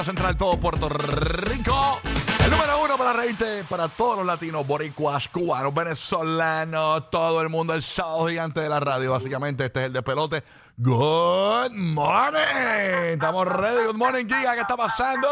Florida 0.00 0.04
Central, 0.04 0.36
todo 0.36 0.56
Puerto 0.56 0.88
Rico. 0.88 2.00
El 2.42 2.50
número 2.50 2.82
uno 2.82 2.96
para 2.96 3.12
reírte 3.12 3.64
para 3.68 3.88
todos 3.88 4.18
los 4.18 4.26
latinos, 4.26 4.66
boricuas, 4.66 5.28
cubanos, 5.28 5.74
venezolanos, 5.74 7.10
todo 7.10 7.42
el 7.42 7.50
mundo, 7.50 7.74
el 7.74 7.82
sábado 7.82 8.26
gigante 8.26 8.60
de 8.60 8.68
la 8.70 8.80
radio. 8.80 9.12
Básicamente, 9.12 9.66
este 9.66 9.80
es 9.80 9.86
el 9.86 9.92
de 9.92 10.02
pelote. 10.02 10.42
Good 10.82 11.72
morning. 11.74 12.40
Estamos 13.12 13.46
ready. 13.46 13.84
Good 13.88 13.96
morning, 13.96 14.24
Giga. 14.24 14.54
¿Qué 14.54 14.60
está 14.60 14.78
pasando? 14.78 15.28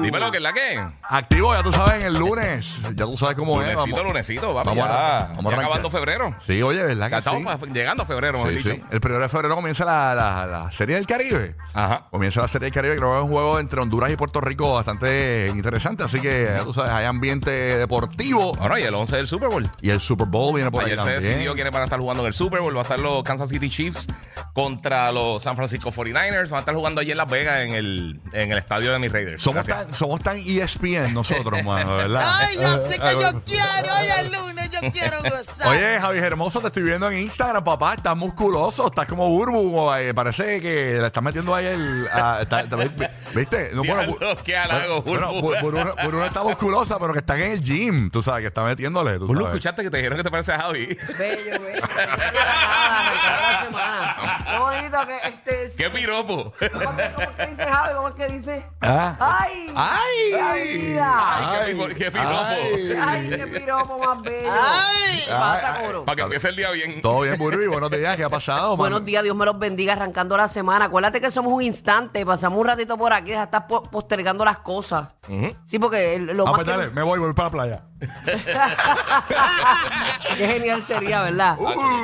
Dímelo, 0.00 0.30
que 0.30 0.36
es 0.36 0.42
la 0.44 0.52
que? 0.52 0.80
Activo, 1.02 1.52
ya 1.54 1.62
tú 1.64 1.72
sabes, 1.72 2.04
el 2.04 2.14
lunes. 2.16 2.78
Ya 2.94 3.04
tú 3.06 3.16
sabes 3.16 3.34
cómo 3.34 3.60
es. 3.60 3.72
Lunesito, 3.74 3.96
Vamos. 3.96 4.12
lunesito, 4.12 4.54
papi, 4.54 4.68
vamos 4.68 4.84
a- 4.84 4.88
ya, 4.88 4.94
vamos 4.94 5.12
a 5.12 5.32
ya 5.34 5.38
arrancar. 5.40 5.58
acabando 5.58 5.90
febrero. 5.90 6.36
Sí, 6.46 6.62
oye, 6.62 6.84
¿verdad 6.84 7.06
Ya 7.06 7.10
que 7.10 7.18
estamos 7.18 7.40
sí? 7.40 7.66
pa- 7.66 7.72
llegando 7.72 8.04
a 8.04 8.06
febrero, 8.06 8.42
Sí, 8.44 8.48
dicho. 8.54 8.70
sí. 8.70 8.80
El 8.92 9.00
primero 9.00 9.22
de 9.24 9.28
febrero 9.28 9.56
comienza 9.56 9.84
la, 9.84 10.14
la- 10.14 10.46
la 10.46 10.70
Serie 10.70 10.94
del 10.94 11.06
Caribe. 11.08 11.56
Ajá. 11.74 12.06
Comienza 12.12 12.40
la 12.42 12.46
Serie 12.46 12.66
del 12.66 12.72
Caribe, 12.74 12.94
creo 12.94 13.10
que 13.10 13.16
es 13.18 13.24
un 13.24 13.30
juego 13.32 13.58
entre 13.58 13.80
Honduras 13.80 14.08
y 14.12 14.14
Puerto 14.16 14.40
Rico 14.40 14.72
bastante 14.74 15.48
interesante. 15.50 16.04
Así 16.04 16.20
que, 16.20 16.52
ya 16.56 16.62
tú 16.62 16.72
sabes, 16.72 16.92
hay 16.92 17.06
ambiente 17.06 17.50
deportivo. 17.50 18.52
Bueno, 18.54 18.78
y 18.78 18.82
el 18.82 18.94
11 18.94 19.16
del 19.16 19.26
Super 19.26 19.48
Bowl. 19.48 19.68
Y 19.80 19.90
el 19.90 19.98
Super 20.00 20.28
Bowl 20.28 20.54
viene 20.54 20.70
por 20.70 20.82
ahí 20.84 20.92
Ayer 20.92 20.98
se 21.00 21.04
también. 21.10 21.22
decidió 21.32 21.54
quiénes 21.54 21.72
van 21.72 21.82
a 21.82 21.84
estar 21.86 21.98
jugando 21.98 22.22
en 22.22 22.28
el 22.28 22.34
Super 22.34 22.60
Bowl. 22.60 22.72
Va 22.76 22.80
a 22.80 22.82
estar 22.82 23.00
los 23.00 23.24
Kansas 23.24 23.48
City 23.48 23.68
Chiefs 23.68 24.06
contra 24.54 24.91
los 25.12 25.42
San 25.42 25.56
Francisco 25.56 25.90
49ers. 25.90 26.48
Van 26.50 26.58
a 26.58 26.60
estar 26.60 26.74
jugando 26.74 27.00
allí 27.00 27.10
en 27.12 27.16
Las 27.18 27.28
Vegas 27.30 27.60
en 27.60 27.72
el, 27.74 28.20
en 28.32 28.52
el 28.52 28.58
estadio 28.58 28.92
de 28.92 28.98
mis 28.98 29.10
Raiders. 29.12 29.42
Somos 29.42 29.66
Gracias. 29.66 29.86
tan, 29.88 29.94
somos 29.94 30.20
tan 30.22 30.36
ESPN 30.38 31.12
nosotros, 31.14 31.62
mano, 31.64 31.96
¿verdad? 31.96 32.24
Ay, 32.40 32.56
yo 32.56 32.84
sé 32.88 32.98
que 32.98 33.12
yo 33.12 33.42
quiero. 33.46 33.94
Hoy 33.94 34.06
es 34.20 34.32
lunes, 34.32 34.70
yo 34.70 34.80
quiero 34.92 35.22
gozar. 35.22 35.68
Oye, 35.68 35.98
Javi 36.00 36.18
Hermoso, 36.18 36.60
te 36.60 36.66
estoy 36.68 36.82
viendo 36.82 37.10
en 37.10 37.18
Instagram, 37.18 37.62
papá. 37.64 37.94
Estás 37.94 38.16
musculoso, 38.16 38.86
estás 38.86 39.06
como 39.06 39.28
burbu. 39.28 39.92
eh, 39.94 40.12
parece 40.14 40.60
que 40.60 40.98
le 41.00 41.06
estás 41.06 41.22
metiendo 41.22 41.54
ahí 41.54 41.66
el. 41.66 42.08
ah, 42.12 42.38
está- 42.42 42.60
está- 42.60 42.76
¿Viste? 43.34 43.70
No, 43.74 43.82
Diablo, 43.82 44.16
qué 44.44 44.56
halago, 44.56 45.02
bueno, 45.02 45.32
Burbu. 45.40 45.48
bu- 45.54 45.60
Burbu- 45.84 46.04
Burbu 46.04 46.22
está 46.24 46.42
musculosa, 46.42 46.98
pero 46.98 47.12
que 47.12 47.20
está 47.20 47.36
en 47.36 47.52
el 47.52 47.60
gym. 47.62 48.10
Tú 48.10 48.22
sabes 48.22 48.42
que 48.42 48.48
está 48.48 48.62
metiéndole. 48.62 49.18
Tú 49.18 49.26
¿Tú 49.26 49.34
lo 49.34 49.40
sabes. 49.46 49.54
escuchaste 49.54 49.82
que 49.82 49.90
te 49.90 49.96
dijeron 49.98 50.18
que 50.18 50.24
te 50.24 50.30
parece 50.30 50.52
a 50.52 50.60
Javi? 50.60 50.98
Bello, 51.18 51.60
bello. 51.62 51.82
Semana. 53.62 54.16
Qué 54.46 54.58
bonito 54.76 54.98
que 55.06 55.28
este. 55.28 55.72
¡Qué 55.76 55.90
piropo! 55.90 56.52
¿Cómo 56.72 56.90
es 56.90 56.96
que- 56.96 57.12
cómo 57.14 57.28
es 57.28 57.36
que 57.36 57.46
dice 57.46 57.66
Javi? 57.66 57.94
¿Cómo 57.94 58.08
es 58.08 58.14
que 58.14 58.26
dice? 58.28 58.66
Ah. 58.80 59.16
¡Ay! 59.20 59.66
¡Ay! 59.76 60.32
¡Ay, 60.42 60.78
vida! 60.78 61.14
Ay, 61.62 61.66
qué 61.76 61.84
pi- 61.86 61.94
qué 61.94 62.10
piropo. 62.10 62.36
ay. 62.46 62.92
¡Ay, 63.00 63.28
qué 63.30 63.46
piropo 63.46 63.98
más 63.98 64.22
bello! 64.22 64.50
Ay. 64.52 65.22
¿Qué 65.24 65.30
pasa, 65.30 65.74
Ay, 65.76 65.86
coro? 65.86 66.04
Para 66.04 66.16
que 66.16 66.22
empiece 66.22 66.48
el 66.48 66.56
día 66.56 66.70
bien. 66.70 67.00
Todo 67.02 67.20
bien, 67.20 67.38
Burbu. 67.38 67.70
Buenos 67.70 67.90
días. 67.90 68.16
¿Qué 68.16 68.24
ha 68.24 68.30
pasado, 68.30 68.70
mano? 68.70 68.76
Buenos 68.76 69.04
días, 69.04 69.22
Dios 69.22 69.36
me 69.36 69.44
los 69.44 69.58
bendiga 69.58 69.92
arrancando 69.92 70.36
la 70.36 70.48
semana. 70.48 70.86
Acuérdate 70.86 71.20
que 71.20 71.30
somos 71.30 71.52
un 71.52 71.62
instante, 71.62 72.24
pasamos 72.26 72.58
un 72.58 72.66
ratito 72.66 72.96
por 72.98 73.12
aquí, 73.12 73.30
ya 73.30 73.44
estás 73.44 73.62
po- 73.68 73.82
postergando 73.84 74.44
las 74.44 74.58
cosas. 74.58 75.08
Sí, 75.64 75.78
porque 75.78 76.14
el- 76.14 76.26
lo 76.26 76.42
Ah, 76.46 76.50
más 76.50 76.54
pues 76.56 76.64
que- 76.66 76.70
dale, 76.72 76.90
me 76.90 77.02
voy, 77.02 77.18
voy 77.18 77.32
para 77.34 77.46
la 77.48 77.52
playa. 77.52 77.82
Qué 80.36 80.46
genial 80.46 80.82
sería, 80.86 81.22
¿verdad? 81.22 81.56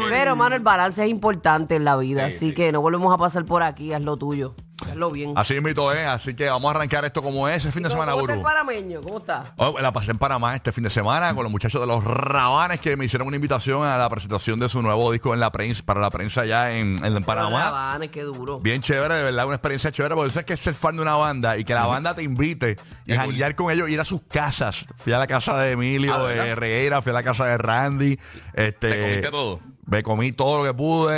Pero, 0.09 0.33
hermano, 0.33 0.57
el 0.57 0.63
balance 0.63 1.03
es 1.03 1.11
importante 1.11 1.77
en 1.77 1.85
la 1.85 1.97
vida. 1.97 2.31
Sí, 2.31 2.37
así 2.37 2.49
sí. 2.49 2.55
que 2.55 2.73
no 2.73 2.81
volvemos 2.81 3.13
a 3.13 3.19
pasar 3.19 3.45
por 3.45 3.63
aquí. 3.63 3.93
Haz 3.93 4.03
lo 4.03 4.17
tuyo. 4.17 4.55
Hazlo 4.99 5.11
bien. 5.13 5.33
Así 5.37 5.61
mismo 5.61 5.93
es. 5.93 6.07
Así 6.07 6.35
que 6.35 6.49
vamos 6.49 6.73
a 6.73 6.77
arrancar 6.77 7.05
esto 7.05 7.23
como 7.23 7.49
es 7.49 7.65
el 7.65 7.73
fin 7.73 7.83
de 7.85 7.89
¿Cómo, 7.89 8.03
semana, 8.03 8.13
cómo 8.13 8.23
está 8.25 8.33
el 8.35 8.39
Burbu. 8.41 8.49
panameño? 8.51 9.01
¿Cómo 9.03 9.19
está? 9.19 9.45
Oh, 9.57 9.79
la 9.81 9.93
pasé 9.93 10.11
en 10.11 10.19
Panamá 10.19 10.55
este 10.57 10.73
fin 10.73 10.85
de 10.85 10.91
semana 10.91 11.35
con 11.35 11.45
los 11.45 11.53
muchachos 11.53 11.81
de 11.81 11.87
los 11.87 12.03
Rabanes 12.05 12.81
que 12.81 12.97
me 12.97 13.05
hicieron 13.05 13.29
una 13.29 13.37
invitación 13.37 13.85
a 13.85 13.97
la 13.97 14.09
presentación 14.11 14.59
de 14.59 14.69
su 14.69 14.83
nuevo 14.83 15.13
disco 15.13 15.33
en 15.35 15.41
la 15.41 15.53
prensa, 15.53 15.83
para 15.85 16.01
la 16.01 16.11
prensa 16.11 16.41
allá 16.43 16.73
en, 16.73 17.03
en 17.05 17.25
Panamá. 17.25 17.65
Rabanes, 17.67 18.11
qué 18.11 18.23
duro. 18.23 18.59
Bien 18.61 18.81
chévere, 18.83 19.15
de 19.15 19.23
verdad, 19.25 19.47
una 19.47 19.55
experiencia 19.55 19.93
chévere, 19.93 20.15
porque 20.15 20.31
sabes 20.33 20.47
que 20.47 20.55
es 20.55 20.61
ser 20.61 20.75
fan 20.75 20.97
de 20.97 21.03
una 21.03 21.15
banda 21.15 21.57
y 21.57 21.65
que 21.65 21.75
la 21.75 21.87
banda 21.87 22.15
te 22.15 22.23
invite 22.23 22.77
y 23.07 23.11
cool. 23.11 23.17
janguear 23.17 23.55
con 23.55 23.71
ellos, 23.71 23.89
ir 23.89 24.01
a 24.01 24.05
sus 24.05 24.23
casas. 24.23 24.85
Fui 24.97 25.13
a 25.13 25.19
la 25.19 25.27
casa 25.27 25.57
de 25.59 25.73
Emilio 25.73 26.13
Ah, 26.15 26.23
¿verdad? 26.23 26.47
eh, 26.49 26.55
Regueira, 26.55 27.03
fui 27.03 27.11
a 27.11 27.15
la 27.15 27.23
casa 27.23 27.45
de 27.47 27.57
Randy. 27.59 28.19
Este, 28.55 28.89
¿Te 28.91 29.01
comiste 29.03 29.31
todo? 29.31 29.61
Me 29.87 30.03
comí 30.03 30.33
todo 30.33 30.59
lo 30.59 30.65
que 30.65 30.75
pude. 30.75 31.15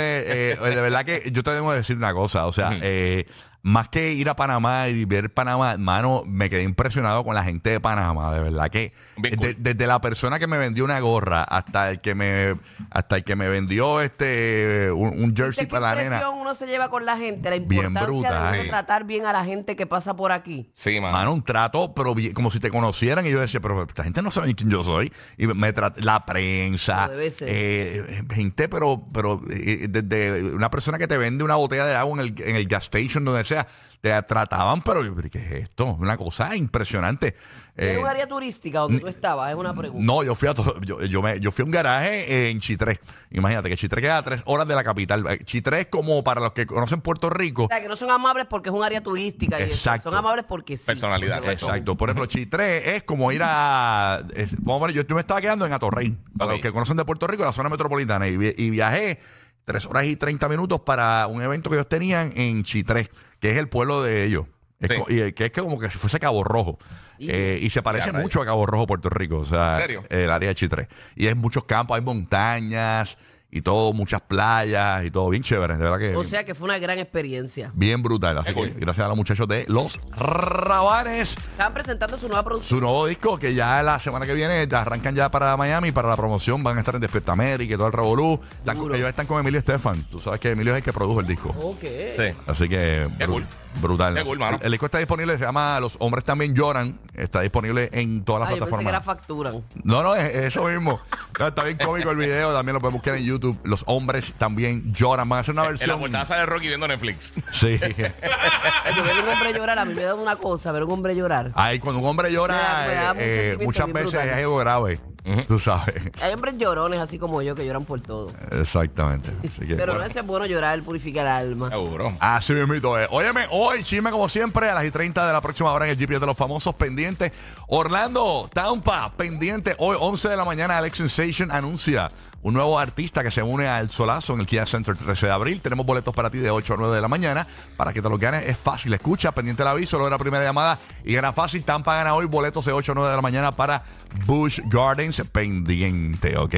eh, 0.53 0.55
de 0.55 0.81
verdad 0.81 1.03
que 1.03 1.29
yo 1.33 1.43
te 1.43 1.51
tengo 1.51 1.71
que 1.71 1.77
decir 1.77 1.97
una 1.97 2.13
cosa, 2.13 2.45
o 2.45 2.53
sea, 2.53 2.69
eh, 2.81 3.25
más 3.63 3.89
que 3.89 4.13
ir 4.13 4.27
a 4.29 4.35
Panamá 4.35 4.87
y 4.89 5.05
ver 5.05 5.33
Panamá, 5.33 5.73
hermano, 5.73 6.23
me 6.25 6.49
quedé 6.49 6.63
impresionado 6.63 7.23
con 7.23 7.35
la 7.35 7.43
gente 7.43 7.69
de 7.69 7.79
Panamá, 7.79 8.33
de 8.33 8.41
verdad 8.41 8.69
que 8.69 8.93
Bien 9.17 9.35
de- 9.39 9.53
cool. 9.53 9.63
desde 9.63 9.87
la 9.87 10.01
persona 10.01 10.39
que 10.39 10.47
me 10.47 10.57
vendió 10.57 10.83
una 10.83 10.99
gorra 10.99 11.43
hasta 11.43 11.91
el 11.91 12.01
que 12.01 12.15
me 12.15 12.55
hasta 12.89 13.17
el 13.17 13.23
que 13.23 13.35
me 13.35 13.47
vendió 13.47 14.01
este 14.01 14.89
un, 14.91 15.09
un 15.23 15.35
jersey 15.35 15.65
¿Qué 15.65 15.71
para 15.71 15.93
la 15.95 16.01
nena. 16.03 16.29
uno 16.29 16.55
se 16.55 16.65
lleva 16.67 16.89
con 16.89 17.05
la 17.05 17.17
gente? 17.17 17.49
La 17.49 17.57
Bien 17.57 17.85
importancia 17.85 18.29
brutal. 18.31 18.53
de 18.63 18.67
tratar 18.69 19.03
bien 19.05 19.25
a 19.25 19.33
la 19.33 19.45
gente 19.45 19.75
que 19.75 19.85
pasa 19.85 20.15
por 20.15 20.31
aquí. 20.31 20.71
Sí, 20.73 20.99
man. 20.99 21.11
Mano, 21.11 21.33
un 21.33 21.43
trato, 21.43 21.93
pero 21.93 22.15
bien- 22.15 22.33
como 22.33 22.49
si 22.49 22.59
te 22.59 22.69
conocieran. 22.69 23.25
Y 23.25 23.31
yo 23.31 23.39
decía, 23.39 23.59
pero 23.59 23.83
esta 23.83 24.03
gente 24.03 24.21
no 24.21 24.31
sabe 24.31 24.47
ni 24.47 24.55
quién 24.55 24.69
yo 24.69 24.83
soy. 24.83 25.11
Y 25.37 25.45
me 25.47 25.71
la 25.97 26.25
prensa, 26.25 27.05
Como 27.05 27.09
debe 27.17 27.31
ser. 27.31 27.47
eh, 27.51 28.23
gente, 28.33 28.67
pero, 28.69 29.03
pero 29.13 29.41
eh, 29.51 29.87
desde 29.89 30.53
una 30.53 30.69
persona 30.71 30.97
que 30.97 31.07
te 31.07 31.17
vende 31.17 31.43
una 31.43 31.55
botella 31.55 31.85
de 31.85 31.95
agua 31.95 32.19
en 32.19 32.27
el, 32.27 32.41
en 32.43 32.55
el 32.55 32.67
gas 32.67 32.83
station, 32.85 33.23
donde 33.23 33.43
sea, 33.55 33.67
te 34.01 34.21
trataban, 34.23 34.81
pero 34.81 35.01
¿qué 35.29 35.37
es 35.39 35.51
esto? 35.63 35.85
Una 35.99 36.17
cosa 36.17 36.55
impresionante. 36.55 37.35
¿Era 37.77 37.93
Eh, 37.93 37.97
un 37.99 38.07
área 38.07 38.27
turística 38.27 38.79
donde 38.79 38.99
tú 38.99 39.07
estabas? 39.07 39.49
Es 39.51 39.55
una 39.55 39.73
pregunta. 39.75 40.03
no, 40.03 40.23
yo 40.23 40.33
fui 40.35 40.49
a 40.49 40.53
to- 40.55 40.79
yo, 40.81 41.01
yo, 41.03 41.21
me- 41.21 41.39
yo 41.39 41.51
fui 41.51 41.61
a 41.61 41.65
un 41.65 41.71
garaje 41.71 42.49
en 42.49 42.59
Chitré. 42.59 42.99
Imagínate 43.29 43.69
que 43.69 43.77
Chitré 43.77 44.01
queda 44.01 44.17
a 44.17 44.23
tres 44.23 44.41
horas 44.45 44.67
de 44.67 44.75
la 44.75 44.83
capital. 44.83 45.25
Eh, 45.29 45.43
Chitré 45.45 45.81
es 45.81 45.87
como 45.87 46.23
para 46.23 46.41
los 46.41 46.51
que 46.53 46.65
conocen 46.65 47.01
Puerto 47.01 47.29
Rico. 47.29 47.65
O 47.65 47.67
sea, 47.67 47.79
que 47.81 47.87
no 47.87 47.95
son 47.95 48.09
amables 48.09 48.47
porque 48.49 48.69
es 48.69 48.75
un 48.75 48.83
área 48.83 49.01
turística. 49.01 49.59
y 49.59 49.63
eso. 49.63 49.71
Exacto. 49.73 50.09
Son 50.09 50.15
amables 50.17 50.45
porque 50.47 50.77
sí. 50.77 50.85
Personalidad, 50.87 51.35
Porque 51.37 51.51
exacto. 51.51 51.67
Exacto. 51.67 51.97
Por 51.97 52.09
ejemplo, 52.09 52.25
Chitré 52.25 52.95
es 52.95 53.03
como 53.03 53.31
ir 53.31 53.41
a. 53.43 54.21
es- 54.35 54.55
vamos 54.61 54.81
a 54.83 54.87
ver, 54.87 54.95
yo, 54.95 55.03
yo 55.03 55.15
me 55.15 55.21
estaba 55.21 55.39
quedando 55.41 55.65
en 55.65 55.73
Atorrey. 55.73 56.09
Para 56.37 56.45
Ok. 56.49 56.57
los 56.57 56.61
que 56.61 56.71
conocen 56.71 56.97
de 56.97 57.05
Puerto 57.05 57.27
Rico, 57.27 57.43
la 57.45 57.51
zona 57.53 57.69
metropolitana. 57.69 58.27
Y, 58.27 58.35
vi- 58.37 58.55
y 58.57 58.69
viajé 58.71 59.19
tres 59.63 59.85
horas 59.85 60.05
y 60.05 60.15
30 60.15 60.49
minutos 60.49 60.81
para 60.81 61.27
un 61.27 61.41
evento 61.41 61.69
que 61.69 61.75
ellos 61.77 61.87
tenían 61.87 62.33
en 62.35 62.63
Chitré, 62.63 63.09
que 63.41 63.51
es 63.51 63.57
el 63.57 63.67
pueblo 63.67 64.01
de 64.01 64.23
ellos. 64.23 64.45
Es 64.79 64.89
Sí. 64.89 64.95
co- 64.97 65.11
y 65.11 65.19
eh, 65.19 65.33
que 65.33 65.45
es 65.45 65.51
como 65.51 65.77
que 65.77 65.89
si 65.89 65.97
fuese 65.97 66.17
Cabo 66.19 66.43
Rojo. 66.45 66.79
Eh, 67.19 67.59
y 67.61 67.69
se 67.69 67.83
parece 67.83 68.11
mucho 68.13 68.41
a 68.41 68.45
Cabo 68.45 68.65
Rojo, 68.65 68.87
Puerto 68.87 69.09
Rico. 69.09 69.37
O 69.39 69.45
sea, 69.45 69.75
¿En 69.75 69.81
serio? 69.81 70.03
el 70.09 70.31
área 70.31 70.47
de 70.49 70.55
Chitré. 70.55 70.87
Y 71.15 71.27
es 71.27 71.35
muchos 71.35 71.65
campos, 71.65 71.95
hay 71.97 72.01
montañas 72.03 73.17
y 73.51 73.61
todo, 73.61 73.91
muchas 73.93 74.21
playas 74.21 75.03
y 75.05 75.11
todo. 75.11 75.29
Bien 75.29 75.43
chévere, 75.43 75.75
de 75.75 75.83
verdad 75.83 75.99
que. 75.99 76.15
O 76.15 76.23
sea 76.23 76.43
que 76.45 76.55
fue 76.55 76.65
una 76.65 76.79
gran 76.79 76.97
experiencia. 76.99 77.71
bien 77.73 78.01
brutal. 78.01 78.37
Así 78.37 78.53
que 78.53 78.69
gracias 78.77 79.05
a 79.05 79.09
los 79.09 79.17
muchachos 79.17 79.47
de 79.47 79.65
Los 79.67 79.99
Rabanes 80.11 81.31
Estaban 81.37 81.73
presentando 81.73 82.17
su 82.17 82.27
nueva 82.27 82.43
producción. 82.43 82.79
su 82.79 82.81
nuevo 82.81 83.05
disco 83.07 83.37
que 83.37 83.53
ya 83.53 83.83
la 83.83 83.99
semana 83.99 84.25
que 84.25 84.33
viene 84.33 84.67
arrancan 84.71 85.15
ya 85.15 85.29
para 85.29 85.55
Miami 85.57 85.91
para 85.91 86.07
la 86.09 86.15
promoción 86.17 86.63
van 86.63 86.77
a 86.77 86.79
estar 86.79 86.95
en 86.95 87.01
Despierta 87.01 87.33
América 87.33 87.73
y 87.73 87.77
todo 87.77 87.87
el 87.87 87.93
revolú 87.93 88.39
Están 88.59 88.77
ellos 88.77 89.09
están 89.09 89.25
con 89.27 89.39
Emilio 89.39 89.59
Estefan 89.59 90.03
tú 90.03 90.19
sabes 90.19 90.39
que 90.39 90.51
Emilio 90.51 90.73
es 90.73 90.77
el 90.77 90.83
que 90.83 90.93
produjo 90.93 91.19
el 91.19 91.27
disco 91.27 91.49
Ok. 91.49 91.81
Sí. 91.81 92.37
así 92.47 92.69
que 92.69 93.07
Qué 93.17 93.27
cool. 93.27 93.45
Brutal 93.79 94.13
Qué 94.15 94.23
cool, 94.23 94.37
mano. 94.39 94.57
el, 94.59 94.65
el 94.65 94.71
disco 94.71 94.85
está 94.87 94.97
disponible 94.97 95.37
se 95.37 95.43
llama 95.43 95.79
Los 95.79 95.95
hombres 95.99 96.25
también 96.25 96.53
lloran 96.55 96.99
está 97.13 97.41
disponible 97.41 97.89
en 97.93 98.23
todas 98.23 98.41
las 98.41 98.49
Ah, 98.49 98.55
yo 98.55 98.65
pensé 98.65 98.83
que 98.83 98.89
era 98.89 99.01
plataformas 99.01 99.63
no, 99.83 100.03
no, 100.03 100.15
es, 100.15 100.25
es 100.35 100.45
eso 100.45 100.63
mismo. 100.65 100.99
No, 101.39 101.47
está 101.47 101.63
bien 101.63 101.77
cómico 101.83 102.11
el 102.11 102.17
video, 102.17 102.53
también 102.53 102.75
lo 102.75 102.81
pueden 102.81 102.93
buscar 102.93 103.15
en 103.15 103.23
YouTube. 103.23 103.57
Los 103.63 103.83
hombres 103.87 104.33
también 104.37 104.93
lloran. 104.93 105.27
Van 105.27 105.37
a 105.37 105.39
hacer 105.39 105.53
una 105.53 105.61
En 105.63 105.65
la 105.65 105.69
versión. 105.71 105.99
portada 105.99 106.25
sale 106.25 106.45
Rocky 106.45 106.67
viendo 106.67 106.87
Netflix. 106.87 107.33
Sí. 107.51 107.79
Yo 108.95 109.03
ver 109.03 109.23
un 109.23 109.29
hombre 109.29 109.53
llorar, 109.53 109.79
a 109.79 109.85
mí 109.85 109.95
me 109.95 110.03
da 110.03 110.13
una 110.13 110.35
cosa, 110.35 110.71
ver 110.71 110.83
un 110.83 110.91
hombre 110.91 111.15
llorar. 111.15 111.51
Ay, 111.55 111.79
cuando 111.79 111.99
un 111.99 112.07
hombre 112.07 112.31
llora, 112.31 112.53
Me 112.55 112.61
da- 112.61 112.87
me 112.87 112.93
da 112.93 113.11
un 113.13 113.17
eh, 113.19 113.51
eh, 113.53 113.57
muchas 113.63 113.87
veces 113.91 114.11
brutal. 114.11 114.29
es 114.29 114.35
algo 114.35 114.57
grave. 114.57 114.99
Tú 115.47 115.59
sabes. 115.59 115.95
Hay 116.21 116.33
hombres 116.33 116.55
llorones 116.57 116.99
así 116.99 117.19
como 117.19 117.41
yo 117.41 117.53
que 117.53 117.65
lloran 117.65 117.85
por 117.85 118.01
todo. 118.01 118.31
Exactamente. 118.51 119.31
Así 119.45 119.67
que, 119.67 119.75
Pero 119.75 119.93
bueno. 119.93 120.07
no 120.13 120.19
es 120.19 120.25
bueno 120.25 120.45
llorar, 120.45 120.81
purifica 120.81 121.21
el 121.21 121.27
alma. 121.27 121.69
Seguro. 121.69 122.15
Así 122.19 122.53
mismito 122.53 122.97
es. 122.97 123.07
Óyeme, 123.11 123.45
hoy 123.51 123.83
chisme 123.83 124.09
como 124.11 124.27
siempre 124.29 124.69
a 124.69 124.73
las 124.75 124.85
y 124.85 124.91
30 124.91 125.27
de 125.27 125.33
la 125.33 125.41
próxima 125.41 125.71
hora 125.71 125.85
en 125.85 125.91
el 125.91 125.97
GPS 125.97 126.19
de 126.19 126.25
los 126.25 126.37
famosos 126.37 126.73
pendientes. 126.75 127.31
Orlando, 127.67 128.49
Tampa, 128.53 129.11
pendiente. 129.15 129.75
Hoy 129.77 129.95
11 129.99 130.29
de 130.29 130.37
la 130.37 130.45
mañana 130.45 130.77
Alex 130.77 130.97
Sensation 130.97 131.51
anuncia 131.51 132.09
un 132.43 132.53
nuevo 132.53 132.79
artista 132.79 133.23
que 133.23 133.31
se 133.31 133.43
une 133.43 133.67
al 133.67 133.89
Solazo 133.89 134.33
en 134.33 134.41
el 134.41 134.45
Kia 134.45 134.65
Center 134.65 134.97
13 134.97 135.27
de 135.27 135.31
abril. 135.31 135.61
Tenemos 135.61 135.85
boletos 135.85 136.13
para 136.13 136.29
ti 136.29 136.39
de 136.39 136.49
8 136.49 136.73
a 136.73 136.77
9 136.77 136.95
de 136.95 137.01
la 137.01 137.07
mañana 137.07 137.47
para 137.77 137.93
que 137.93 138.01
te 138.01 138.09
los 138.09 138.19
ganes. 138.19 138.47
Es 138.47 138.57
fácil, 138.57 138.93
escucha, 138.93 139.31
pendiente 139.31 139.61
el 139.61 139.67
aviso, 139.67 139.97
luego 139.97 140.09
la 140.09 140.17
primera 140.17 140.43
llamada 140.43 140.79
y 141.03 141.13
gana 141.13 141.33
fácil. 141.33 141.63
Tampa 141.63 141.95
gana 141.95 142.15
hoy 142.15 142.25
boletos 142.25 142.65
de 142.65 142.71
8 142.71 142.91
a 142.91 142.95
9 142.95 143.09
de 143.09 143.15
la 143.15 143.21
mañana 143.21 143.51
para 143.51 143.83
Bush 144.25 144.59
Gardens 144.65 145.21
pendiente, 145.31 146.37
¿ok? 146.37 146.55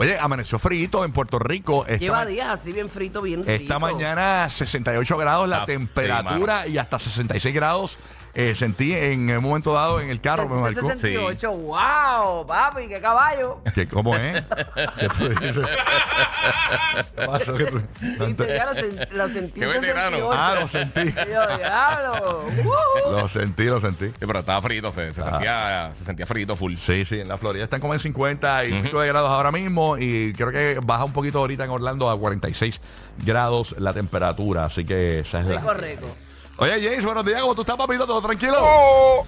Oye, 0.00 0.16
amaneció 0.16 0.60
frío 0.60 1.04
en 1.04 1.10
Puerto 1.10 1.40
Rico. 1.40 1.84
Esta 1.84 1.98
Lleva 1.98 2.24
días 2.24 2.48
así 2.50 2.72
bien 2.72 2.88
frito, 2.88 3.20
bien 3.20 3.40
rico. 3.40 3.50
esta 3.50 3.80
mañana 3.80 4.48
68 4.48 5.16
grados 5.16 5.48
la 5.48 5.66
temperatura 5.66 6.68
y 6.68 6.78
hasta 6.78 7.00
66 7.00 7.52
grados 7.52 7.98
eh, 8.40 8.54
sentí 8.56 8.94
en 8.94 9.28
un 9.36 9.42
momento 9.42 9.72
dado 9.72 10.00
en 10.00 10.10
el 10.10 10.20
carro, 10.20 10.48
me 10.48 10.60
marcó. 10.60 10.88
68, 10.90 11.50
wow, 11.50 12.46
papi, 12.46 12.86
qué 12.86 13.00
caballo. 13.00 13.60
¿Qué, 13.74 13.88
¿Cómo 13.88 14.14
es? 14.16 14.44
¿Qué 14.98 15.08
tú 15.08 15.28
dices? 15.28 15.66
¿Qué 17.16 17.26
pasó? 17.26 17.54
¿Qué 17.56 17.66
tú- 17.66 17.82
no 18.00 18.26
Y 18.26 18.30
ente- 18.30 18.46
te- 18.46 18.54
ya 18.56 18.66
lo, 18.66 18.72
sen- 18.72 19.08
lo 19.10 19.28
sentí 19.28 19.60
Qué 19.60 19.66
en 19.66 19.72
veterano. 19.80 20.16
68. 20.16 20.30
Ah, 20.32 20.56
lo 20.60 20.68
sentí. 20.68 21.04
Yo, 21.12 21.56
diablo. 21.58 22.46
uh. 22.46 23.12
Lo 23.12 23.28
sentí, 23.28 23.64
lo 23.64 23.80
sentí. 23.80 24.06
Sí, 24.06 24.12
pero 24.20 24.38
estaba 24.38 24.62
frito, 24.62 24.92
se, 24.92 25.08
Ah. 25.08 25.12
se 25.12 25.22
sentía, 25.22 25.90
se 25.94 26.04
sentía 26.04 26.26
frito 26.26 26.54
full. 26.56 26.76
Sí, 26.76 27.04
sí, 27.04 27.20
en 27.20 27.28
la 27.28 27.36
Florida 27.38 27.64
están 27.64 27.80
como 27.80 27.94
en 27.94 28.00
50 28.00 28.64
y 28.66 28.82
pico 28.82 29.00
de 29.00 29.08
grados 29.08 29.30
ahora 29.30 29.50
mismo 29.50 29.98
y 29.98 30.32
creo 30.34 30.52
que 30.52 30.78
baja 30.82 31.04
un 31.04 31.12
poquito 31.12 31.38
ahorita 31.40 31.64
en 31.64 31.70
Orlando 31.70 32.08
a 32.08 32.16
46 32.18 32.80
grados 33.24 33.74
la 33.78 33.92
temperatura, 33.92 34.64
así 34.66 34.84
que 34.84 35.20
esa 35.20 35.40
es 35.40 35.46
la... 35.46 35.60
Rico, 35.60 35.74
rico. 35.74 36.06
Oye, 36.60 36.72
James, 36.82 37.04
buenos 37.04 37.24
días, 37.24 37.40
¿cómo 37.40 37.54
tú 37.54 37.60
estás, 37.60 37.76
papito? 37.76 38.04
¿Todo 38.04 38.20
tranquilo? 38.20 38.56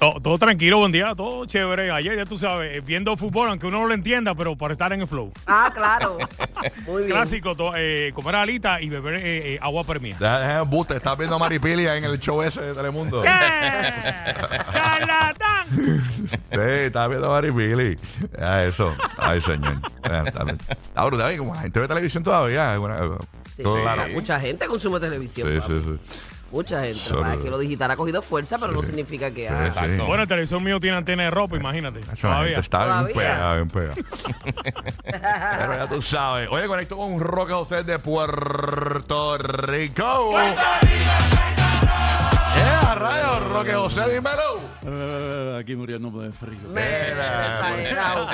Todo, 0.00 0.20
todo 0.20 0.36
tranquilo, 0.36 0.78
buen 0.80 0.90
día, 0.90 1.14
todo 1.16 1.46
chévere. 1.46 1.92
Ayer, 1.92 2.16
ya 2.16 2.24
tú 2.24 2.36
sabes, 2.36 2.84
viendo 2.84 3.16
fútbol, 3.16 3.50
aunque 3.50 3.68
uno 3.68 3.78
no 3.78 3.86
lo 3.86 3.94
entienda, 3.94 4.34
pero 4.34 4.56
para 4.56 4.72
estar 4.72 4.92
en 4.92 5.02
el 5.02 5.06
flow. 5.06 5.32
Ah, 5.46 5.70
claro. 5.72 6.18
Muy 6.88 7.02
bien. 7.04 7.12
Clásico, 7.12 7.54
to- 7.54 7.74
eh, 7.76 8.10
comer 8.14 8.34
alita 8.34 8.80
y 8.80 8.88
beber 8.88 9.14
eh, 9.14 9.54
eh, 9.54 9.58
agua 9.62 9.84
permía. 9.84 10.16
Deja, 10.18 10.40
deja 10.40 10.58
el 10.62 10.66
buste, 10.66 10.96
estás 10.96 11.16
viendo 11.16 11.36
a 11.36 11.38
Maripilia 11.38 11.96
en 11.96 12.02
el 12.02 12.18
show 12.18 12.42
ese 12.42 12.62
de 12.62 12.74
Telemundo. 12.74 13.22
¡Charlatán! 14.72 15.68
Sí, 16.52 16.58
estás 16.58 17.08
viendo 17.08 17.28
a 17.28 17.30
Maripili. 17.30 17.96
Ya, 18.38 18.64
eso. 18.64 18.92
Ay, 19.18 19.40
señor. 19.40 19.80
Ah, 20.94 21.06
brutal, 21.06 21.32
¿eh? 21.32 21.38
como 21.38 21.54
la 21.54 21.60
gente 21.62 21.78
ve 21.80 21.86
televisión 21.88 22.22
todavía. 22.24 22.76
Bueno, 22.76 23.18
Sí. 23.54 23.62
Mucha 24.12 24.38
gente 24.40 24.66
consume 24.66 24.98
televisión. 25.00 25.48
Sí, 25.48 25.58
papi. 25.60 25.72
sí, 25.72 25.80
sí. 25.84 25.98
Mucha 26.50 26.80
gente. 26.82 26.98
Solo- 26.98 27.22
Para 27.22 27.36
que 27.36 27.48
lo 27.50 27.58
digital 27.58 27.90
ha 27.92 27.96
cogido 27.96 28.22
fuerza, 28.22 28.58
pero 28.58 28.72
no 28.72 28.82
significa 28.82 29.30
que. 29.30 29.48
ah, 29.48 29.60
Sí, 29.62 29.66
Exacto. 29.68 30.06
Bueno, 30.06 30.22
el 30.24 30.28
televisor 30.28 30.60
mío 30.60 30.80
tiene 30.80 30.96
antena 30.96 31.22
de 31.24 31.30
ropa, 31.30 31.56
imagínate. 31.56 32.02
Gente 32.02 32.20
Todavía. 32.20 32.58
está 32.58 32.78
bien 32.78 32.88
Todavía. 32.88 33.14
pegada, 33.14 33.54
bien 33.56 33.68
pegada. 33.68 33.94
Pero 35.60 35.76
ya 35.76 35.86
tú 35.88 36.02
sabes. 36.02 36.48
Oye, 36.50 36.66
conecto 36.66 36.96
con 36.96 37.12
un 37.12 37.20
Roque 37.20 37.52
José 37.52 37.84
de 37.84 37.98
Puerto 38.00 39.38
Rico. 39.38 40.40
¡Eh, 40.40 40.54
rayos! 43.00 43.50
Roque 43.50 43.72
José, 43.74 44.00
dímelo. 44.14 44.60
Eh, 44.86 45.58
aquí 45.60 45.74
muriéndome 45.76 46.24
de 46.24 46.32
frío. 46.32 46.58
exagerado. 46.76 48.26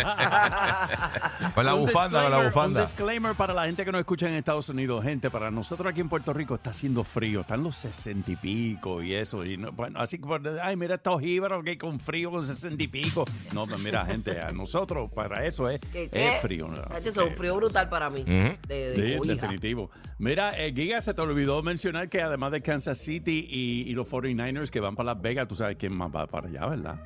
Con 1.55 1.65
la 1.67 1.75
Un 1.75 1.81
bufanda, 1.87 2.23
con 2.23 2.31
la 2.31 2.37
disclaimer- 2.39 2.45
bufanda. 2.53 2.81
Un 2.81 2.87
disclaimer 2.87 3.35
para 3.35 3.55
la 3.55 3.65
gente 3.67 3.85
que 3.85 3.93
nos 3.93 4.01
escucha 4.01 4.29
en 4.29 4.35
Estados 4.35 4.69
Unidos. 4.69 5.03
Gente, 5.03 5.31
para 5.31 5.51
nosotros 5.51 5.91
aquí 5.91 6.01
en 6.01 6.09
Puerto 6.09 6.33
Rico 6.33 6.55
está 6.57 6.71
haciendo 6.71 7.05
frío. 7.05 7.41
Están 7.43 7.63
los 7.63 7.77
sesenta 7.77 8.33
y 8.33 8.37
pico 8.37 9.03
y 9.03 9.15
eso. 9.15 9.45
Y 9.45 9.57
no- 9.57 9.73
bueno, 9.73 10.01
así 10.01 10.19
que, 10.19 10.25
por- 10.27 10.43
ay, 10.63 10.77
mira 10.77 10.97
estos 10.97 11.21
jíbaros 11.21 11.65
que 11.65 11.79
con 11.79 11.99
frío, 12.01 12.31
con 12.31 12.45
sesenta 12.45 12.83
y 12.83 12.89
pico. 12.89 13.25
No, 13.55 13.67
pues 13.67 13.83
mira, 13.85 14.05
gente, 14.05 14.41
a 14.41 14.51
nosotros 14.53 15.11
para 15.15 15.45
eso 15.47 15.69
es, 15.71 15.81
¿Qué, 15.93 16.09
qué? 16.11 16.35
es 16.37 16.41
frío. 16.43 16.67
¿no? 16.69 16.75
Hacho, 16.75 16.95
Así 16.95 17.09
Eso 17.09 17.21
es 17.21 17.27
que- 17.27 17.33
un 17.33 17.37
frío 17.39 17.57
brutal 17.57 17.89
para 17.89 18.11
mí. 18.11 18.21
Ujú. 18.23 18.57
De, 18.69 18.91
de 18.91 19.11
Sí, 19.13 19.17
cobija. 19.19 19.35
definitivo. 19.35 19.91
Mira, 20.19 20.51
eh, 20.59 20.73
Giga, 20.75 21.01
se 21.03 21.13
te 21.13 21.21
olvidó 21.21 21.63
mencionar 21.63 22.09
que 22.09 22.23
además 22.23 22.51
de 22.53 22.63
Kansas 22.63 22.97
City 22.99 23.47
y, 23.51 23.83
y 23.91 23.93
los 23.93 24.09
49ers 24.09 24.56
que 24.71 24.81
van 24.81 24.97
para 24.97 25.15
Las 25.15 25.23
Vegas, 25.23 25.49
tú 25.49 25.55
sabes 25.55 25.77
quién 25.79 25.97
más 25.97 26.11
va 26.15 26.27
para 26.27 26.49
allá, 26.49 26.67
¿verdad? 26.67 27.01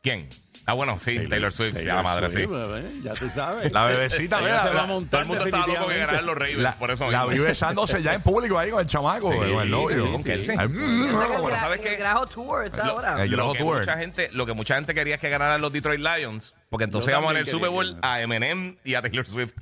¿Quién? 0.00 0.28
Ah, 0.64 0.72
bueno, 0.72 0.98
sí, 0.98 1.28
Taylor, 1.28 1.52
Swift, 1.52 1.76
sí, 1.78 1.88
a 1.88 1.94
la 1.96 2.02
madre, 2.02 2.28
sí. 2.30 2.46
bebé, 2.46 2.84
ya 3.02 3.12
tú 3.12 3.28
sabes. 3.30 3.70
La 3.72 3.84
bebecita, 3.86 4.40
mira, 4.40 4.62
se 4.62 4.68
va 4.70 4.82
a 4.82 4.86
montar 4.86 5.10
Todo 5.10 5.20
el 5.22 5.26
mundo 5.28 5.44
estaba 5.44 5.66
loco 5.66 5.88
que 5.88 5.98
ganaran 5.98 6.26
los 6.26 6.34
Ravens, 6.36 6.58
La, 6.58 6.72
por 6.72 6.90
eso 6.90 7.10
la 7.10 7.26
vi 7.26 7.38
besándose 7.38 8.02
ya 8.02 8.14
en 8.14 8.22
público 8.22 8.58
ahí 8.58 8.70
con 8.70 8.80
el 8.80 8.86
chamaco, 8.86 9.30
Sí, 9.32 9.38
con 9.38 9.46
el 9.60 9.70
novio. 9.70 10.04
sí, 10.06 10.12
con 10.12 10.24
Kelsey. 10.24 10.56
Mm, 10.56 11.12
bueno, 11.12 11.48
el. 11.74 11.96
Grajo 11.98 12.26
Tour 12.26 12.64
está 12.64 12.86
ahora. 12.86 13.22
el 13.22 13.30
Lo 13.30 13.36
Grajo 13.36 13.52
que, 13.52 13.58
Tour. 13.58 13.78
mucha 13.80 13.96
gente, 13.98 14.28
lo 14.32 14.46
que 14.46 14.52
mucha 14.54 14.74
gente 14.76 14.94
quería 14.94 15.14
es 15.16 15.20
que 15.20 15.28
ganaran 15.28 15.60
los 15.60 15.72
Detroit 15.72 16.00
Lions. 16.00 16.54
Porque 16.68 16.82
entonces 16.84 17.10
íbamos 17.10 17.30
en 17.30 17.36
el 17.38 17.46
Super 17.46 17.70
Bowl 17.70 17.96
a 18.02 18.20
Eminem 18.20 18.76
y 18.84 18.94
a 18.94 19.02
Taylor 19.02 19.24
Swift. 19.26 19.52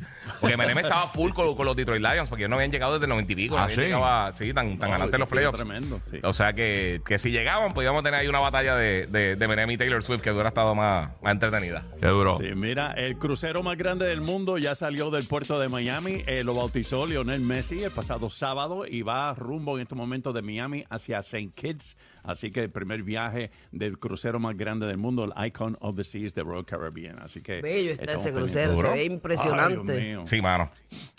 Porque 0.41 0.55
Eminem 0.55 0.79
estaba 0.79 1.07
full 1.07 1.33
con, 1.33 1.55
con 1.55 1.67
los 1.67 1.77
Detroit 1.77 2.01
Lions 2.03 2.29
porque 2.31 2.43
ellos 2.45 2.51
no 2.51 2.57
habían 2.57 2.73
llegado 2.73 2.95
desde 2.95 3.05
el 3.05 3.11
90 3.11 3.33
y 3.33 3.37
pico. 3.37 3.59
Ah, 3.59 3.65
no 3.69 3.75
¿sí? 3.75 3.81
llegado 3.83 4.07
a- 4.07 4.35
sí, 4.35 4.55
tan, 4.55 4.79
tan 4.79 4.89
No, 4.89 4.95
adelante 4.95 5.17
en 5.17 5.21
los 5.21 5.29
playoffs. 5.29 5.59
Tremendo, 5.59 6.01
sí. 6.11 6.19
O 6.23 6.33
sea 6.33 6.55
que, 6.55 7.03
que 7.07 7.19
si 7.19 7.31
llegaban, 7.31 7.73
pues 7.73 7.85
íbamos 7.85 8.01
a 8.01 8.05
tener 8.05 8.21
ahí 8.21 8.27
una 8.29 8.39
batalla 8.41 8.75
de, 8.77 9.07
de, 9.09 9.37
de 9.37 9.45
Eminem 9.45 9.71
y 9.73 9.77
Taylor 9.77 10.03
Swift 10.03 10.23
que 10.23 10.31
hubiera 10.33 10.49
estado 10.49 10.75
más, 10.75 10.84
más 11.23 11.33
entretenida. 11.33 11.85
Qué 12.01 12.09
duro. 12.09 12.37
Sí, 12.39 12.55
mira, 12.55 12.93
el 12.93 13.19
crucero 13.19 13.63
más 13.63 13.77
grande 13.77 14.07
del 14.07 14.21
mundo 14.21 14.59
ya 14.59 14.75
salió 14.75 15.11
del 15.11 15.27
puerto 15.27 15.59
de 15.59 15.69
Miami. 15.69 16.23
Eh, 16.27 16.45
lo 16.45 16.55
bautizó 16.55 17.07
Lionel 17.07 17.41
Messi 17.41 17.83
el 17.83 17.91
pasado 17.91 18.31
sábado 18.31 18.87
y 18.87 19.03
va 19.03 19.35
rumbo 19.35 19.77
en 19.77 19.83
este 19.83 19.95
momento 19.95 20.33
de 20.33 20.43
Miami 20.43 20.85
hacia 20.91 21.19
St. 21.19 21.51
Kitts. 21.55 21.97
Así 22.23 22.51
que 22.51 22.61
el 22.63 22.71
primer 22.71 23.03
viaje 23.03 23.51
del 23.71 23.99
crucero 23.99 24.41
más 24.41 24.57
grande 24.57 24.87
del 24.87 24.97
mundo, 24.97 25.25
el 25.25 25.47
Icon 25.47 25.77
of 25.81 25.97
the 25.97 26.05
Seas 26.05 26.35
de 26.35 26.43
Royal 26.43 26.65
Caribbean. 26.65 27.19
Así 27.21 27.43
que 27.43 27.61
Bello 27.61 27.93
está 27.93 28.15
ese 28.15 28.33
crucero, 28.33 28.77
se 28.77 28.83
ve 28.83 28.89
Ay, 28.89 29.05
impresionante. 29.07 29.93
Dios 29.93 30.05
mío. 30.05 30.23
Sí, 30.27 30.41
mano. 30.41 30.71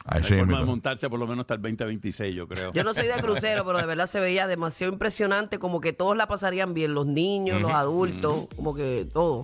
Ay, 0.06 0.22
Hay 0.22 0.24
sí, 0.24 0.34
forma 0.36 0.60
de 0.60 0.66
montarse 0.66 1.10
por 1.10 1.20
lo 1.20 1.28
menos 1.28 1.44
hasta 1.44 1.56
el 1.56 1.62
2026, 1.62 2.36
yo 2.36 2.48
creo. 2.48 2.74
Yo 2.74 2.84
no 2.84 2.94
soy 2.94 3.08
de 3.08 3.14
crucero, 3.22 3.66
pero 3.66 3.78
de 3.78 3.86
verdad 3.86 4.08
se 4.08 4.20
veía 4.20 4.48
demasiado 4.48 4.92
impresionante, 4.92 5.60
como 5.60 5.80
que 5.80 5.94
todos 5.94 6.18
la 6.18 6.28
pasarían 6.28 6.74
bien, 6.74 6.94
los 6.94 7.06
niños, 7.06 7.62
los 7.62 7.72
adultos, 7.72 8.48
como 8.56 8.74
que 8.74 9.08
todo. 9.14 9.44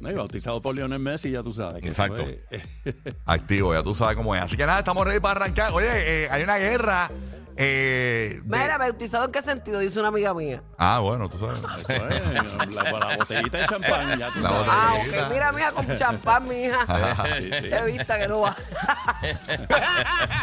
No, 0.00 0.10
y 0.10 0.14
bautizado 0.14 0.60
por 0.60 0.74
Lionel 0.74 0.98
Messi, 0.98 1.30
ya 1.30 1.42
tú 1.42 1.52
sabes. 1.52 1.82
que 1.82 1.88
Exacto. 1.88 2.22
eso 2.22 2.38
es- 2.50 2.94
Activo, 3.24 3.72
ya 3.74 3.82
tú 3.82 3.94
sabes 3.94 4.16
cómo 4.16 4.34
es. 4.34 4.42
Así 4.42 4.56
que 4.56 4.66
nada, 4.66 4.78
estamos 4.80 5.06
ready 5.06 5.20
para 5.20 5.40
arrancar. 5.44 5.72
Oye, 5.72 5.86
eh, 6.24 6.28
hay 6.30 6.42
una 6.42 6.58
guerra. 6.58 7.10
Eh, 7.56 8.40
de- 8.44 8.58
Mira, 8.58 8.76
bautizado 8.78 9.24
en 9.26 9.32
qué 9.32 9.42
sentido, 9.42 9.78
dice 9.80 9.98
una 9.98 10.08
amiga 10.08 10.34
mía. 10.34 10.62
Ah, 10.78 10.98
bueno, 10.98 11.28
tú 11.28 11.38
sabes. 11.38 11.58
eso 11.58 12.08
es, 12.08 12.74
la, 12.74 12.82
la 12.92 13.16
botellita 13.16 13.58
de 13.58 13.66
champán, 13.66 14.18
ya 14.18 14.30
tú 14.30 14.40
La 14.40 14.48
sabes. 14.50 14.66
Ah, 14.70 14.94
ok, 15.00 15.30
mira, 15.32 15.52
mija, 15.52 15.72
con 15.72 15.94
champán, 15.96 16.48
mi 16.48 16.54
hija. 16.64 16.86
Sí, 17.40 17.50
sí. 17.50 17.68
Qué 17.70 17.82
vista 17.92 18.18
que 18.18 18.28
no 18.28 18.40
va. 18.42 18.56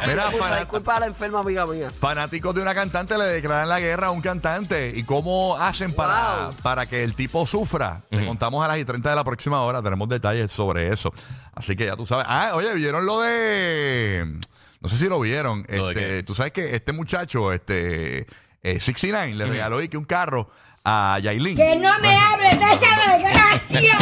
Mira, 0.07 0.23
disculpa, 0.29 0.47
fanat- 0.49 0.59
disculpa 0.59 0.95
a 0.95 0.99
la 0.99 1.05
enferma 1.07 1.39
amiga 1.39 1.65
mía. 1.65 1.89
fanáticos 1.97 2.53
de 2.55 2.61
una 2.61 2.73
cantante 2.75 3.17
le 3.17 3.25
declaran 3.25 3.69
la 3.69 3.79
guerra 3.79 4.07
a 4.07 4.11
un 4.11 4.21
cantante. 4.21 4.91
¿Y 4.95 5.03
cómo 5.03 5.55
hacen 5.57 5.93
para, 5.93 6.45
Wow. 6.47 6.53
para 6.61 6.85
que 6.85 7.03
el 7.03 7.15
tipo 7.15 7.45
sufra? 7.45 8.01
Te 8.09 8.25
contamos 8.25 8.63
a 8.63 8.67
las 8.67 8.77
y 8.77 8.85
30 8.85 9.09
de 9.09 9.15
la 9.15 9.23
próxima 9.23 9.61
hora. 9.61 9.81
Tenemos 9.81 10.09
detalles 10.09 10.51
sobre 10.51 10.91
eso. 10.91 11.13
Así 11.55 11.75
que 11.75 11.85
ya 11.85 11.95
tú 11.95 12.05
sabes. 12.05 12.25
Ah, 12.29 12.51
oye, 12.53 12.73
¿vieron 12.73 13.05
lo 13.05 13.21
de...? 13.21 14.39
No 14.83 14.89
sé 14.89 14.97
si 14.97 15.07
lo 15.09 15.19
vieron. 15.19 15.65
¿Lo 15.69 15.87
de 15.87 15.93
Este, 15.93 16.23
tú 16.23 16.35
sabes 16.35 16.51
que 16.51 16.75
este 16.75 16.91
muchacho, 16.91 17.51
este... 17.53 18.27
eh, 18.61 18.79
69, 18.79 19.33
le 19.33 19.45
regaló 19.47 19.81
y 19.81 19.87
que 19.87 19.97
un 19.97 20.03
carro 20.05 20.49
a 20.85 21.17
Yailin. 21.21 21.55
Que 21.55 21.75
no 21.77 21.97
me 21.99 22.13
hables 22.15 22.59
de 22.59 22.65
esa 22.65 23.17
desgracia. 23.17 23.97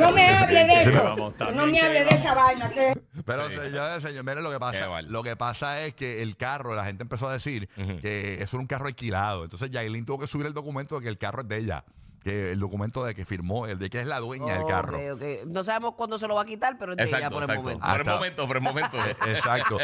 No 0.00 0.12
me 0.12 0.28
hables 0.28 0.66
de 0.66 0.80
eso. 0.80 1.34
Que 1.36 1.52
no 1.52 1.66
me 1.66 1.80
hables 1.80 2.08
de 2.08 2.16
esa 2.16 2.34
vaina. 2.34 2.70
Que... 2.70 2.98
Pero 3.26 3.48
señores, 3.50 4.02
señor, 4.02 4.24
mire 4.24 4.40
lo 4.40 4.50
que 4.50 4.58
pasa. 4.58 5.02
Lo 5.02 5.22
que 5.22 5.36
pasa 5.36 5.82
es 5.84 5.94
que 5.94 6.22
el 6.22 6.36
carro, 6.36 6.74
la 6.74 6.84
gente 6.86 7.02
empezó 7.02 7.28
a 7.28 7.34
decir 7.34 7.68
que 8.00 8.42
eso 8.42 8.56
era 8.56 8.60
un 8.62 8.66
carro 8.66 8.86
alquilado. 8.86 9.44
Entonces 9.44 9.70
Yailin 9.70 10.06
tuvo 10.06 10.20
que 10.20 10.26
subir 10.26 10.46
el 10.46 10.54
documento 10.54 10.96
de 10.96 11.02
que 11.02 11.08
el 11.10 11.18
carro 11.18 11.42
es 11.42 11.48
de 11.48 11.58
ella. 11.58 11.84
Que 12.22 12.52
el 12.52 12.60
documento 12.60 13.02
de 13.04 13.14
que 13.14 13.24
firmó, 13.24 13.66
el 13.66 13.78
de 13.78 13.88
que 13.88 14.00
es 14.00 14.06
la 14.06 14.18
dueña 14.20 14.52
del 14.58 14.66
carro. 14.66 14.98
Ok, 14.98 15.04
ok. 15.14 15.46
No 15.46 15.64
sabemos 15.64 15.94
cuándo 15.94 16.18
se 16.18 16.28
lo 16.28 16.34
va 16.34 16.42
a 16.42 16.44
quitar, 16.44 16.76
pero 16.78 16.92
es 16.92 16.98
de 16.98 17.04
ella 17.04 17.16
Exacto, 17.16 17.34
por 17.34 17.42
el 17.44 17.48
exacto. 17.50 17.62
momento. 17.62 17.86
Por 17.86 18.00
el 18.00 18.06
momento, 18.14 18.46
por 18.46 18.56
el 18.56 18.62
momento. 18.62 18.96
Exacto. 19.26 19.78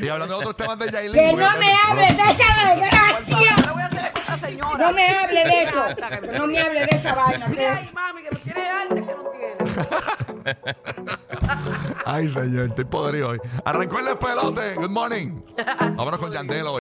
Y 0.00 0.08
hablando 0.08 0.34
de 0.38 0.40
otros 0.46 0.56
temas 0.56 0.78
de 0.78 0.90
Yailin. 0.90 1.12
Que 1.12 1.30
porque- 1.30 1.44
no 1.44 1.58
me 1.58 1.74
hables 1.74 2.16
de 2.16 2.22
esa 2.22 2.36
Por 2.36 2.54
favor, 2.54 2.80
desgracia. 2.80 3.36
¿qué 3.56 3.62
le 3.66 3.72
voy 3.72 3.82
a 3.82 3.86
hacer 3.86 4.12
con 4.12 4.22
esta 4.22 4.38
señora? 4.48 4.78
No 4.86 4.92
me 4.94 5.08
hables 5.08 5.44
de 5.44 5.62
eso. 5.64 5.82
Hasta 5.82 6.20
que 6.20 6.26
no 6.38 6.46
me 6.46 6.58
hables 6.58 6.88
de 6.90 6.96
esa 6.96 7.14
vaina. 7.14 7.46
Mira 7.48 7.82
Que... 7.84 7.92
mami, 7.92 8.22
que 8.22 8.30
no 8.30 8.38
tiene 8.38 8.68
arte, 8.70 8.94
que 8.94 9.14
no 9.14 9.30
tiene. 9.30 10.64
Ay, 12.06 12.28
señor, 12.28 12.66
estoy 12.68 12.84
podrido 12.84 13.28
hoy. 13.30 13.40
Arrancó 13.64 13.98
el 13.98 14.06
despelote. 14.06 14.74
Good 14.76 14.90
morning. 14.90 15.42
Vámonos 15.96 16.18
con 16.18 16.32
Yandelo. 16.32 16.72